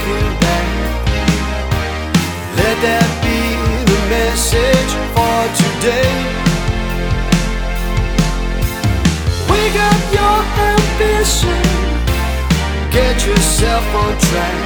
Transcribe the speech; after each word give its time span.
looking 0.00 0.32
back. 0.40 0.68
Let 2.56 2.76
that 2.86 3.08
be 3.24 3.40
the 3.90 4.00
message 4.08 4.92
for 5.14 5.38
today. 5.62 6.12
Wake 9.50 9.78
up 9.90 10.02
your 10.18 10.38
ambition, 10.72 11.62
get 12.90 13.16
yourself 13.26 13.84
on 13.94 14.12
track. 14.28 14.60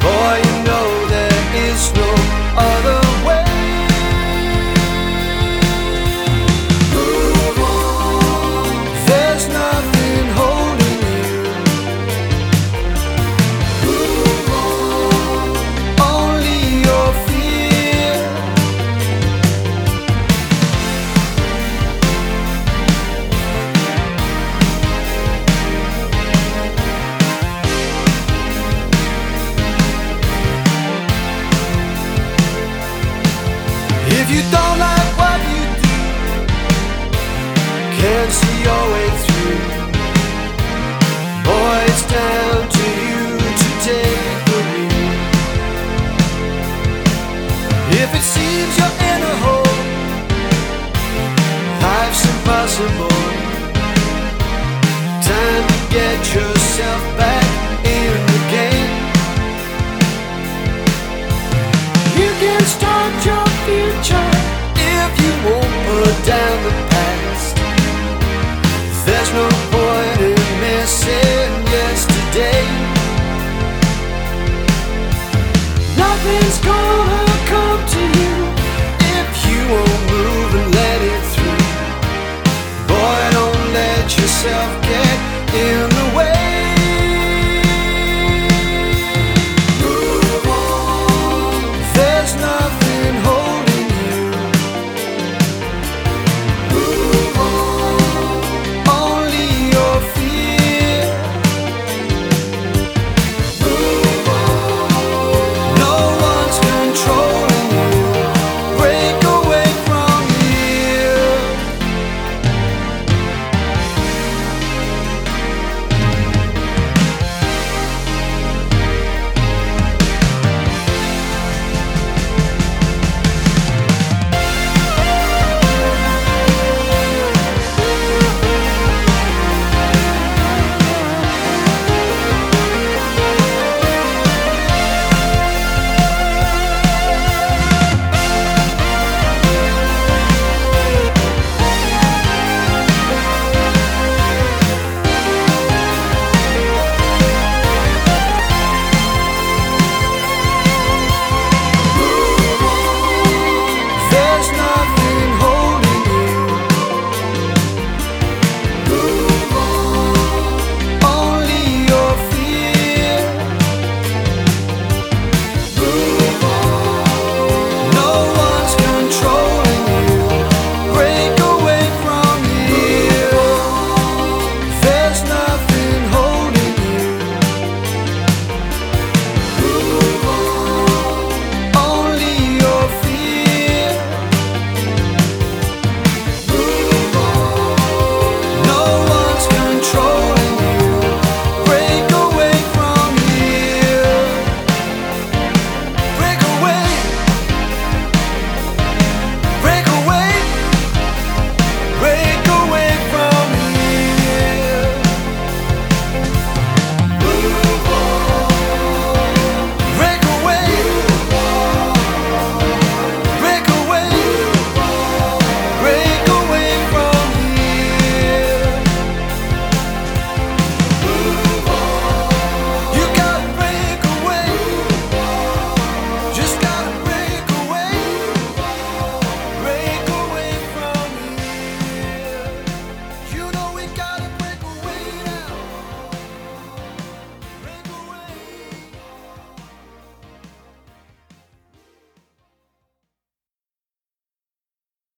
Boy, 0.00 0.34
you 0.46 0.56
know 0.66 0.88
there 1.08 1.42
is 1.68 1.92
no 1.94 2.11
you 34.32 34.40
don't 34.50 34.78
like 34.78 35.10
what 35.20 35.40
you 35.52 35.62
do, 35.84 35.96
can't 38.00 38.32
see 38.40 38.58
your 38.68 38.84
way 38.94 39.08
through. 39.24 39.60
Boy, 41.44 41.78
it's 41.90 42.04
down 42.16 42.60
to 42.76 42.86
you 43.04 43.24
to 43.60 43.68
take 43.88 44.38
the 44.48 44.58
lead. 44.72 45.20
If 48.02 48.08
it 48.18 48.24
seems 48.34 48.72
you're 48.78 48.96
in 49.12 49.20
a 49.32 49.34
hole, 49.44 49.76
life's 51.86 52.24
impossible. 52.32 53.16
Time 55.28 55.64
to 55.72 55.78
get 55.92 56.18
yourself. 56.34 57.11
yourself 84.18 84.82
get 84.82 85.01